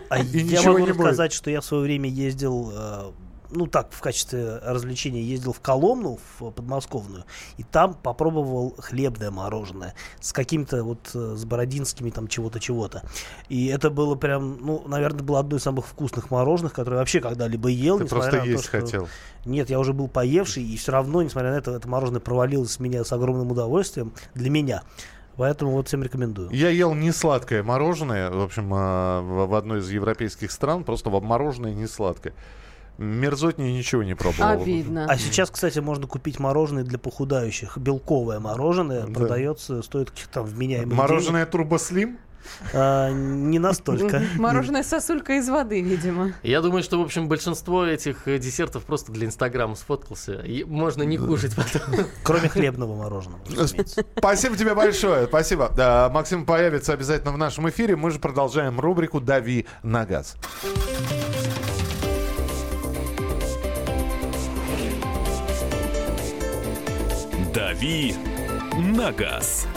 [0.08, 3.10] А я могу рассказать, что я в свое время ездил, э,
[3.50, 7.24] ну так, в качестве развлечения ездил в Коломну, в подмосковную,
[7.56, 13.02] и там попробовал хлебное мороженое с какими-то вот, э, с бородинскими там чего-то, чего-то.
[13.48, 17.20] И это было прям, ну, наверное, было одно из самых вкусных мороженых, которые я вообще
[17.20, 17.98] когда-либо ел.
[17.98, 19.08] Ты просто на то, есть что- хотел.
[19.44, 22.80] Нет, я уже был поевший, и все равно, несмотря на это, это мороженое провалилось с
[22.80, 24.82] меня с огромным удовольствием для меня.
[25.36, 26.50] Поэтому вот всем рекомендую.
[26.50, 31.72] Я ел не сладкое мороженое, в общем, а, в одной из европейских стран, просто мороженое
[31.72, 32.34] не сладкое.
[32.98, 34.62] Мерзотнее ничего не пробовал.
[34.62, 35.06] Обидно.
[35.08, 37.78] А сейчас, кстати, можно купить мороженое для похудающих.
[37.78, 39.12] Белковое мороженое Да.
[39.12, 42.18] продается, стоит каких-то там вменяемых Мороженое турбослим?
[42.72, 44.22] А, не настолько.
[44.36, 46.32] Мороженое сосулька из воды, видимо.
[46.42, 50.40] Я думаю, что, в общем, большинство этих э, десертов просто для Инстаграма сфоткался.
[50.40, 52.06] И можно не кушать потом.
[52.22, 53.40] Кроме хлебного мороженого.
[54.16, 55.26] Спасибо тебе большое.
[55.26, 55.70] Спасибо.
[55.76, 57.96] Да, Максим появится обязательно в нашем эфире.
[57.96, 60.36] Мы же продолжаем рубрику «Дави на газ».
[67.70, 68.16] «Дави
[68.96, 69.68] на газ».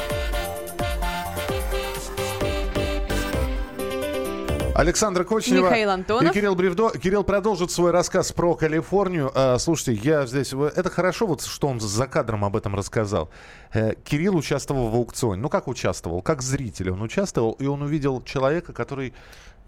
[4.74, 6.32] Александр Кочнева Михаил Антонов.
[6.32, 6.90] и Кирилл Бревдо.
[6.98, 9.32] Кирилл продолжит свой рассказ про Калифорнию.
[9.36, 10.54] А, слушайте, я здесь...
[10.54, 13.30] Это хорошо, вот что он за кадром об этом рассказал.
[13.72, 15.40] Э, Кирилл участвовал в аукционе.
[15.40, 16.24] Ну, как участвовал?
[16.24, 19.14] Как зритель он участвовал, и он увидел человека, который...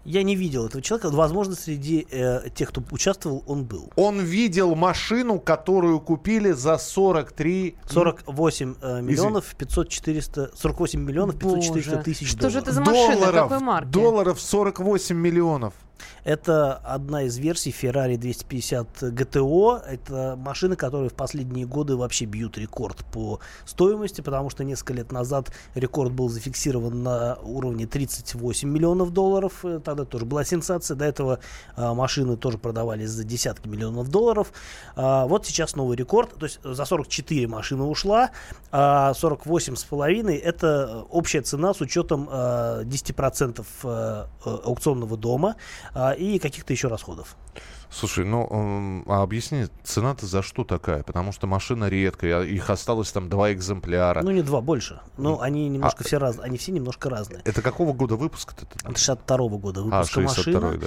[0.06, 1.10] Я не видел этого человека.
[1.10, 3.90] Возможно, среди э, тех, кто участвовал, он был.
[3.96, 7.76] Он видел машину, которую купили за 43...
[7.88, 10.50] 48 э, миллионов 500 400...
[10.54, 12.62] 48 миллионов 500 400 Боже, тысяч что же долларов.
[12.62, 13.14] это за машина?
[13.16, 13.88] долларов, Какой марки?
[13.88, 15.74] долларов 48 миллионов.
[16.24, 19.80] Это одна из версий Ferrari 250 GTO.
[19.80, 25.12] Это машины, которые в последние годы вообще бьют рекорд по стоимости, потому что несколько лет
[25.12, 29.64] назад рекорд был зафиксирован на уровне 38 миллионов долларов.
[29.64, 30.96] Э, Тогда тоже была сенсация.
[30.96, 31.38] До этого
[31.76, 34.52] а, машины тоже продавались за десятки миллионов долларов.
[34.96, 36.34] А, вот сейчас новый рекорд.
[36.34, 38.30] То есть за 44 машины ушла,
[38.72, 45.56] а 48 с половиной это общая цена с учетом э, 10% э, э, аукционного дома
[45.85, 45.85] а,
[46.18, 47.36] и каких-то еще расходов.
[47.90, 51.02] Слушай, ну, а объясни, цена-то за что такая?
[51.02, 54.22] Потому что машина редкая, а их осталось там два экземпляра.
[54.22, 55.00] Ну, не два, больше.
[55.16, 56.44] Но они немножко все разные.
[56.46, 57.42] Они все немножко разные.
[57.44, 58.66] Это какого года выпуска-то?
[58.84, 60.78] Это 62 года А, выпуска 62 машина.
[60.80, 60.86] да.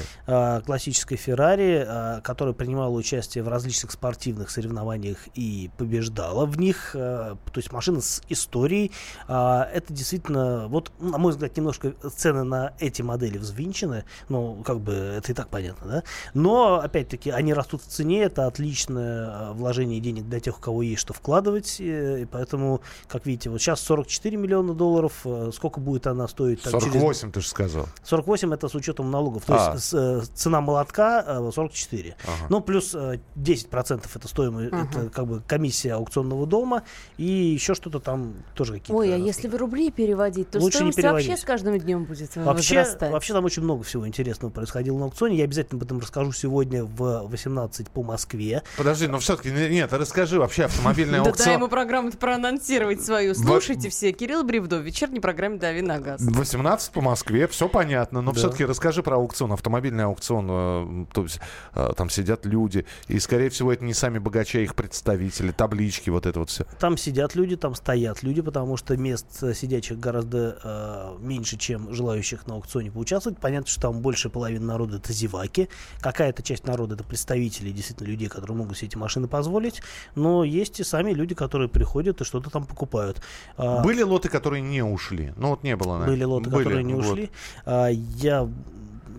[0.58, 6.92] а, классической Феррари, а, которая принимала участие в различных спортивных соревнованиях и побеждала в них.
[6.96, 8.92] а, То есть машина с историей.
[9.28, 14.04] А, Это действительно, вот, на мой взгляд, немножко цены на эти модели взвинчены.
[14.28, 16.04] Ну, как бы, это и так понятно, да?
[16.34, 18.24] Но, опять-таки, они растут в цене.
[18.24, 21.78] Это отличное а, вложение денег для тех, у кого есть что вкладывать.
[21.80, 25.14] э, И поэтому, как видите, вот сейчас 44 миллиона долларов.
[25.26, 26.62] э, Сколько будет она стоить?
[26.62, 27.88] там, через 48, ты же сказал.
[28.04, 29.46] 48 это с учетом налогов.
[29.46, 29.74] То А.
[29.74, 32.16] есть с, э, цена молотка э, 44.
[32.24, 32.34] Ага.
[32.50, 36.84] Ну, плюс э, 10% это стоимость, это как бы комиссия аукционного дома.
[37.18, 38.94] И еще что-то там тоже какие-то.
[38.94, 39.28] Ой, а расходы.
[39.30, 41.44] если в рубли переводить, то Лучше не стоимость вообще переводить.
[41.44, 43.12] с каждым днем будет э, Вообще, возрастать.
[43.12, 45.38] вообще там очень много всего интересного происходило на аукционе.
[45.38, 48.64] Я обязательно об этом расскажу сегодня в 18 по Москве.
[48.78, 51.54] Подожди, но все-таки нет, расскажи вообще автомобильный Да дай аукцион.
[51.54, 53.36] ему программу проанонсировать свою.
[53.36, 54.12] Слушайте все.
[54.12, 56.22] Кирилл Бревдо в вечерней программе «Дави на газ».
[56.22, 58.38] 18 по Москве, все понятно, но Да.
[58.38, 61.40] все-таки расскажи про аукцион, автомобильный аукцион, э, то есть
[61.74, 66.10] э, там сидят люди, и, скорее всего, это не сами богачи, а их представители, таблички,
[66.10, 66.66] вот это вот все.
[66.80, 71.94] Там сидят люди, там стоят люди, потому что мест э, сидячих гораздо э, меньше, чем
[71.94, 73.40] желающих на аукционе поучаствовать.
[73.40, 75.70] Понятно, что там больше половины народа это зеваки.
[76.02, 79.82] Какая-то часть народа это представители, действительно, людей, которые могут себе эти машины позволить.
[80.16, 83.22] Но есть и сами люди, которые приходят и что-то там покупают.
[83.58, 85.34] А, Были лоты, которые не ушли?
[85.38, 86.14] Ну вот не было, наверное.
[86.16, 87.30] были лоты, Были, которые не ушли.
[87.66, 88.48] А, я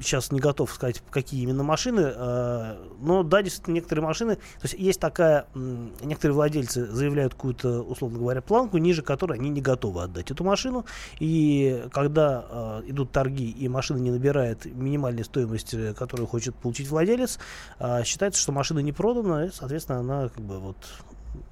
[0.01, 4.75] сейчас не готов сказать, какие именно машины, а, но да, действительно, некоторые машины, то есть
[4.75, 5.47] есть такая,
[6.03, 10.87] некоторые владельцы заявляют какую-то, условно говоря, планку, ниже которой они не готовы отдать эту машину,
[11.19, 17.39] и когда а, идут торги и машина не набирает минимальной стоимости, которую хочет получить владелец,
[17.79, 20.77] а, считается, что машина не продана, и, соответственно, она как бы вот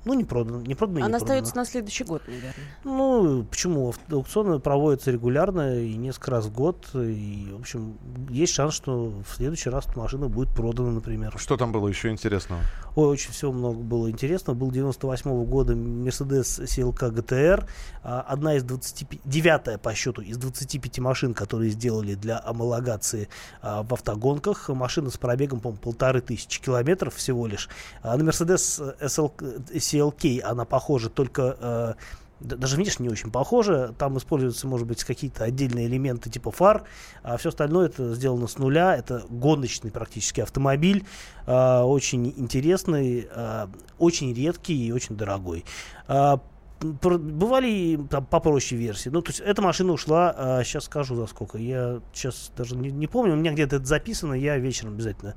[0.04, 1.16] ну, не продана, не не Она продана.
[1.16, 2.54] остается на следующий год, наверное.
[2.84, 3.92] Ну, почему?
[4.10, 6.88] Аукционы проводятся регулярно и несколько раз в год.
[6.94, 7.98] И, в общем,
[8.30, 11.34] есть шанс, что в следующий раз машина будет продана, например.
[11.36, 12.60] Что там было еще интересного?
[12.98, 14.56] Ой, очень всего много было интересного.
[14.56, 17.64] Был 98 года Mercedes CLK GTR.
[18.02, 19.20] а, Одна из 25...
[19.24, 23.28] Девятая по счету из 25 машин, которые сделали для амалогации
[23.62, 24.68] а, в автогонках.
[24.70, 27.68] Машина с пробегом, по-моему, полторы тысячи километров всего лишь.
[28.02, 29.32] А на Mercedes SL...
[29.70, 31.96] CLK она похожа только...
[32.40, 33.94] э, да- даже внешне не очень похоже.
[33.98, 36.84] Там используются, может быть, какие-то отдельные элементы типа фар,
[37.22, 38.96] а все остальное это сделано с нуля.
[38.96, 41.04] Это гоночный практически автомобиль,
[41.46, 45.64] а, очень интересный, а, очень редкий и очень дорогой.
[46.06, 46.40] А,
[46.80, 49.08] Бывали там попроще версии.
[49.08, 51.58] Ну, то есть эта машина ушла, сейчас скажу за сколько.
[51.58, 55.34] Я сейчас даже не, не помню, у меня где-то это записано, я вечером обязательно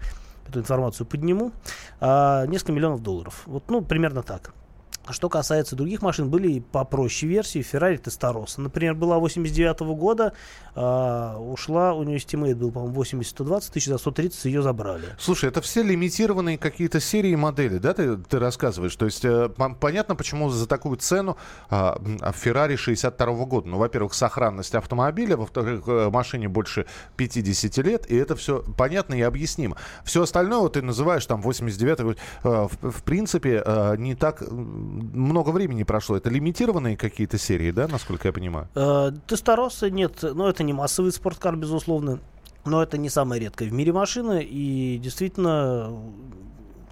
[0.48, 1.52] эту информацию подниму.
[2.00, 3.44] А, несколько миллионов долларов.
[3.46, 4.54] Вот, ну, примерно так.
[5.12, 7.60] А Что касается других машин, были и попроще версии.
[7.60, 10.32] Ferrari Testarossa, например, была 89 года,
[10.74, 15.04] а, ушла, у нее Estimate был, по-моему, 80-120 тысяч, за 130 ее забрали.
[15.20, 18.96] Слушай, это все лимитированные какие-то серии модели, да, ты, ты рассказываешь?
[18.96, 21.36] То есть э, пон- понятно, почему за такую цену
[21.70, 21.98] а,
[22.32, 23.68] Ferrari 62 года.
[23.68, 26.86] Ну, во-первых, сохранность автомобиля, во-вторых, э, машине больше
[27.18, 29.76] 50 лет, и это все понятно и объяснимо.
[30.06, 34.42] Все остальное вот ты называешь там 89 э, в, в принципе, э, не так
[35.02, 36.18] много времени прошло.
[36.18, 38.68] Это лимитированные какие-то серии, да, насколько я понимаю?
[38.76, 42.20] Э, Тестороса нет, но это не массовый спорткар, безусловно.
[42.64, 46.00] Но это не самая редкая в мире машина, и действительно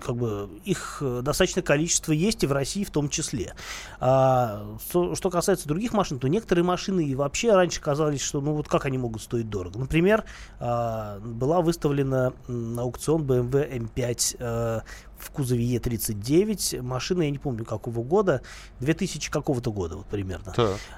[0.01, 3.53] как бы их э, достаточное количество есть и в России в том числе.
[3.99, 8.53] А, со- что касается других машин, то некоторые машины и вообще раньше казались, что ну
[8.53, 9.77] вот как они могут стоить дорого.
[9.77, 10.23] Например,
[10.59, 14.81] а, была выставлена на аукцион BMW M5 э,
[15.19, 16.81] в кузове Е39.
[16.81, 18.41] Машина, я не помню какого года,
[18.79, 20.53] 2000 какого-то года вот примерно.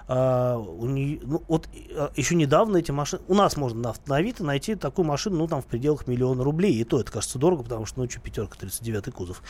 [0.07, 3.21] А, у нее, ну, вот а, еще недавно эти машины...
[3.29, 6.43] У нас можно на, авто- на Авито найти такую машину, ну, там, в пределах миллиона
[6.43, 6.73] рублей.
[6.75, 9.41] И то это кажется дорого, потому что, ну, что, пятерка, 39 кузов.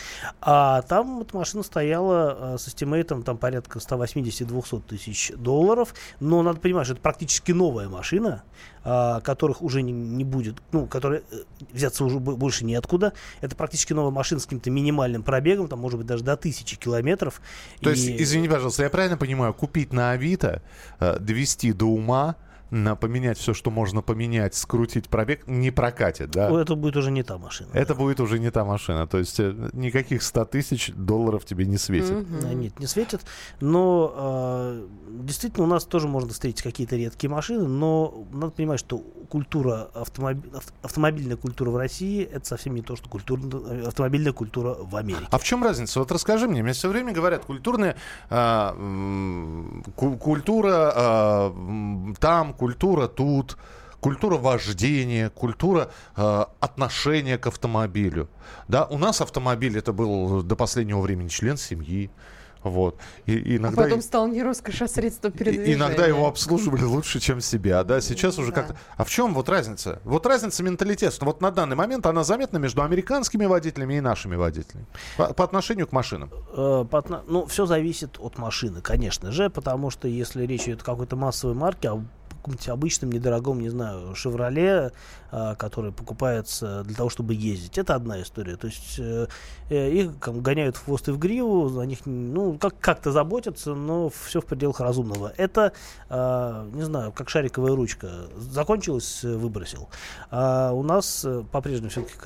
[0.42, 5.96] А там эта машина стояла а, с эстимейтом, там, порядка 180-200 тысяч долларов.
[6.20, 8.44] Но надо понимать, что это практически новая машина,
[8.84, 11.36] а, которых уже не, не будет, ну, которые э,
[11.74, 13.14] взяться уже бо- больше неоткуда.
[13.42, 17.42] Это практически новая машина с каким-то минимальным пробегом, там, может быть, даже до тысячи километров.
[17.82, 20.62] То есть, И- извини, пожалуйста, я правильно понимаю, купить на Авито,
[21.00, 22.36] э, довести до ума, на
[22.72, 26.50] поменять все, что можно поменять, скрутить пробег, не прокатит, да?
[26.62, 27.70] Это будет уже не та машина.
[27.74, 29.08] Это будет уже не та машина.
[29.08, 32.26] То есть э, никаких 100 тысяч долларов тебе не светит.
[32.42, 33.22] Да, Нет, не светит.
[33.60, 38.98] Но э, действительно у нас тоже можно встретить какие-то редкие машины, но надо понимать, что
[38.98, 44.34] культура, автомоби- ав- автомобильная культура в России, это совсем не то, что культура, э, автомобильная
[44.34, 45.28] культура в Америке.
[45.30, 46.00] А в чем разница?
[46.00, 46.64] Вот расскажи мне.
[46.64, 47.96] Мне все время говорят, культурная
[49.96, 53.58] ку- культура м, там, культура тут,
[54.00, 58.30] культура вождения, культура а, отношения к автомобилю.
[58.68, 62.12] Да, у нас автомобиль это был до последнего времени член семьи.
[62.64, 63.00] Вот.
[63.26, 63.82] И, и А иногда...
[63.82, 65.74] потом стал не роскошь, а средство передвижения.
[65.74, 68.00] Иногда его обслуживали лучше, чем себя, да.
[68.00, 68.62] Сейчас уже Да.
[68.62, 68.76] как-то.
[68.96, 70.00] А в чем вот разница?
[70.04, 71.26] Вот разница менталитета.
[71.26, 74.86] Вот на данный момент она заметна между американскими водителями и нашими водителями
[75.18, 76.30] по, по отношению к машинам.
[76.56, 80.86] Э, по Ну, все зависит от машины, конечно же, потому что если речь идет о
[80.86, 82.04] какой-то массовой марке, о
[82.42, 84.92] каком-нибудь обычном, недорогом, не знаю, «Шевроле»,
[85.34, 88.58] а, который покупается для того, чтобы ездить, это одна история.
[88.58, 89.28] То есть э,
[89.70, 93.74] э, их как, гоняют в хвост и в гриву, за них, ну, как- как-то заботятся,
[93.74, 95.32] но все в пределах разумного.
[95.38, 95.72] Это,
[96.10, 98.10] а, не знаю, как шариковая ручка.
[98.36, 99.88] Закончилось, э, выбросил.
[100.32, 102.18] А у нас по-прежнему все-таки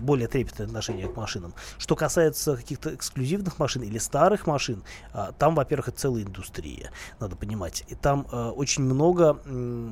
[0.00, 1.52] более трепетное отношение к машинам.
[1.78, 7.34] Что касается каких-то эксклюзивных машин или старых машин, а, там, во-первых, это целая индустрия, надо
[7.34, 7.82] понимать.
[7.88, 9.40] И там очень много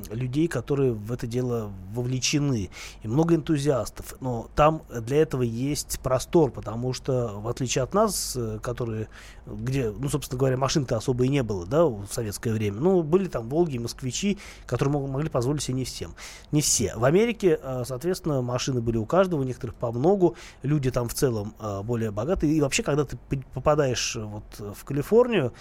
[0.09, 2.69] людей, которые в это дело вовлечены, и
[3.03, 4.15] много энтузиастов.
[4.21, 9.07] Но там для этого есть простор, потому что, в отличие от нас, э, которые,
[9.45, 13.27] где, ну, собственно говоря, машин-то особо и не было, да, в советское время, ну, были
[13.27, 16.15] там «Волги», «Москвичи», которые мог- могли позволить себе не всем.
[16.51, 16.93] Не все.
[16.95, 21.13] В Америке, э, соответственно, машины были у каждого, у некоторых по многу, люди там в
[21.13, 22.53] целом э, более богатые.
[22.53, 23.17] И вообще, когда ты
[23.53, 24.43] попадаешь вот
[24.75, 25.53] в Калифорнию,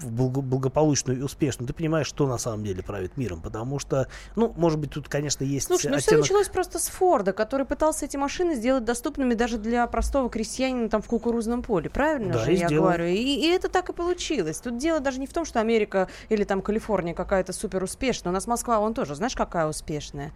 [0.00, 3.40] благополучную и успешную, ты понимаешь, что на самом деле правит миром.
[3.40, 7.32] Потому что, ну, может быть, тут, конечно, есть Слушай, ну все началось просто с Форда,
[7.32, 11.90] который пытался эти машины сделать доступными даже для простого крестьянина там в кукурузном поле.
[11.90, 12.84] Правильно Да, же я сделал.
[12.84, 13.04] говорю?
[13.06, 14.58] И, и это так и получилось.
[14.60, 18.30] Тут дело даже не в том, что Америка или там Калифорния какая-то супер успешная.
[18.30, 20.32] У нас Москва, вон тоже, знаешь, какая успешная.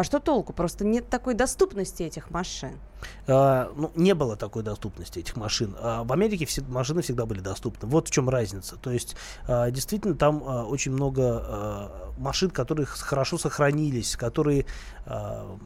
[0.00, 0.54] А что толку?
[0.54, 2.80] Просто нет такой доступности этих машин.
[3.26, 5.76] А, ну, не было такой доступности этих машин.
[5.78, 7.86] А в Америке все, машины всегда были доступны.
[7.86, 8.76] Вот в чем разница.
[8.76, 9.14] То есть,
[9.46, 14.64] а, действительно, там а, очень много а, машин, которые хорошо сохранились, которые
[15.04, 15.58] а,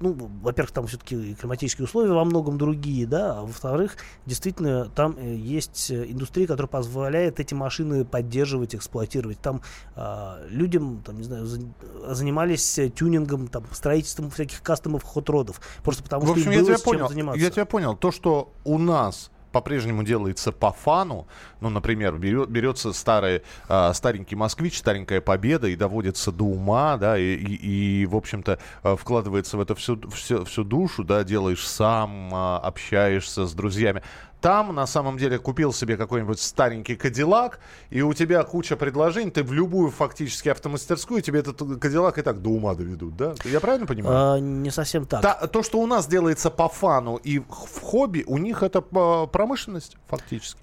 [0.00, 5.34] ну, во-первых, там все-таки климатические условия во многом другие, да, а во-вторых, действительно, там э,
[5.34, 9.38] есть э, индустрия, которая позволяет эти машины поддерживать, эксплуатировать.
[9.40, 9.62] Там
[9.96, 11.60] а, людям, там, не знаю, за-
[12.08, 16.64] занимались э, тюнингом, там, строительством всяких кастомов хот-родов, просто потому В общем, что я им
[16.64, 17.34] было тебя с чем понял.
[17.34, 17.96] Я тебя понял.
[17.96, 21.28] То, что у нас по-прежнему делается по фану,
[21.60, 27.16] ну, например, берет- берется старый, а, старенький москвич, старенькая победа и доводится до ума, да,
[27.16, 31.66] и, и- и, в общем-то, а, вкладывается в это всю, всю, всю душу, да, делаешь
[31.66, 34.02] сам, а, общаешься с друзьями.
[34.44, 39.42] Там, на самом деле, купил себе какой-нибудь старенький Кадиллак, и у тебя куча предложений, ты
[39.42, 43.32] в любую фактически автомастерскую, тебе этот Кадиллак и так до ума доведут, да?
[43.46, 44.34] Я правильно понимаю?
[44.34, 45.22] А, не совсем так.
[45.22, 49.26] Та- то, что у нас делается по фану и в хобби, у них это а,
[49.26, 50.60] промышленность фактически.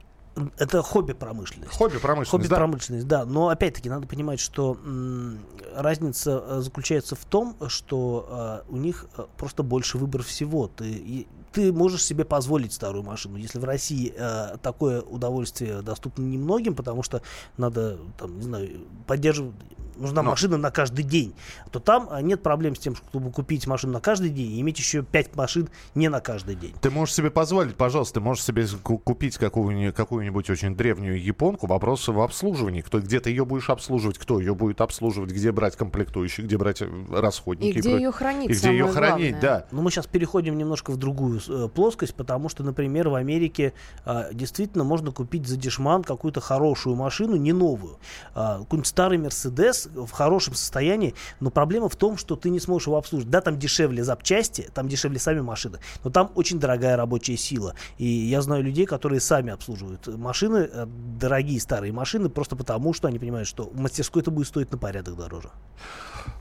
[0.59, 1.73] Это хобби-промышленность.
[1.75, 2.55] Хобби-промышленность, да.
[2.57, 3.25] Хобби-промышленность, да.
[3.25, 5.39] Но опять-таки надо понимать, что м,
[5.75, 10.67] разница э, заключается в том, что э, у них э, просто больше выбор всего.
[10.67, 13.37] Ты, и- ты можешь себе позволить старую машину.
[13.37, 17.21] Если в России э, такое удовольствие доступно немногим, потому что
[17.57, 18.69] надо, там, не знаю,
[19.07, 19.55] поддерживать
[19.97, 21.33] нужна Но- машина на каждый день,
[21.71, 24.77] то там а, нет проблем с тем, чтобы купить машину на каждый день и иметь
[24.79, 26.73] еще пять машин не на каждый день.
[26.81, 31.67] Ты можешь себе позволить, пожалуйста, ты можешь себе ку- купить какую-нибудь, какую-нибудь очень древнюю японку.
[31.67, 32.81] Вопрос в обслуживании.
[32.81, 36.81] Кто, где ты ее будешь обслуживать, кто ее будет обслуживать, где брать комплектующих, где брать
[36.81, 37.77] э, расходники.
[37.77, 39.41] И где про- ее хранить, И где ее хранить, главное.
[39.41, 39.65] да.
[39.71, 43.73] Но мы сейчас переходим немножко в другую э, плоскость, потому что, например, в Америке
[44.05, 47.97] а, действительно можно купить за дешман какую-то хорошую машину, не новую.
[48.33, 52.87] А, какой-нибудь старый Мерседес в хорошем состоянии, но проблема в том, что ты не сможешь
[52.87, 53.29] его обслужить.
[53.29, 57.75] Да, там дешевле запчасти, там дешевле сами машины, но там очень дорогая рабочая сила.
[57.97, 63.07] И я знаю людей, которые сами обслуживают машины, э, дорогие старые машины, просто потому, что
[63.07, 65.49] они понимают, что в мастерской это будет стоить на порядок дороже.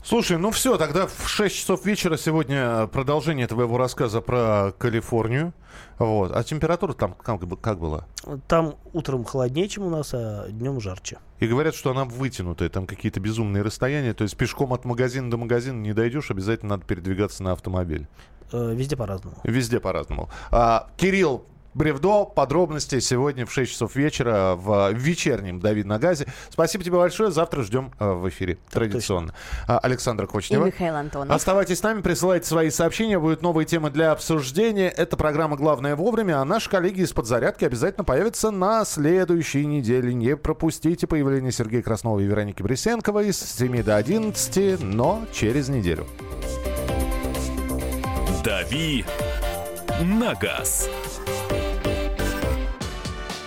[0.03, 5.53] Слушай, ну все, тогда в 6 часов вечера сегодня продолжение твоего рассказа про Калифорнию.
[6.01, 6.31] Вот.
[6.35, 8.05] А температура там как, как была?
[8.47, 11.19] Там утром холоднее, чем у нас, а днем жарче.
[11.39, 14.13] И говорят, что она вытянутая, там какие-то безумные расстояния.
[14.13, 18.07] То есть пешком от магазина до магазина не дойдешь, обязательно надо передвигаться на автомобиле.
[18.51, 19.37] Э, Везде по-разному.
[19.43, 20.29] Везде по-разному.
[20.49, 26.27] А, Кирилл, Бревдо, подробности сегодня в 6 часов вечера в вечернем Давид на газе.
[26.49, 27.31] Спасибо тебе большое.
[27.31, 28.57] Завтра ждем э, в эфире.
[28.69, 29.33] Традиционно.
[29.67, 30.65] А, Александра И Кочнева.
[30.65, 31.33] Михаил Антонов.
[31.33, 34.89] Оставайтесь с нами, присылайте свои сообщения, будут новые темы для обсуждения.
[34.89, 40.13] Это программа «Главное вовремя», а наши коллеги из «Подзарядки» обязательно появятся на следующей неделе.
[40.13, 46.05] Не пропустите появление Сергея Краснова и Вероники Бресенковой с 7 до 11, но через неделю.
[48.43, 49.05] «Дави
[50.01, 50.89] на газ».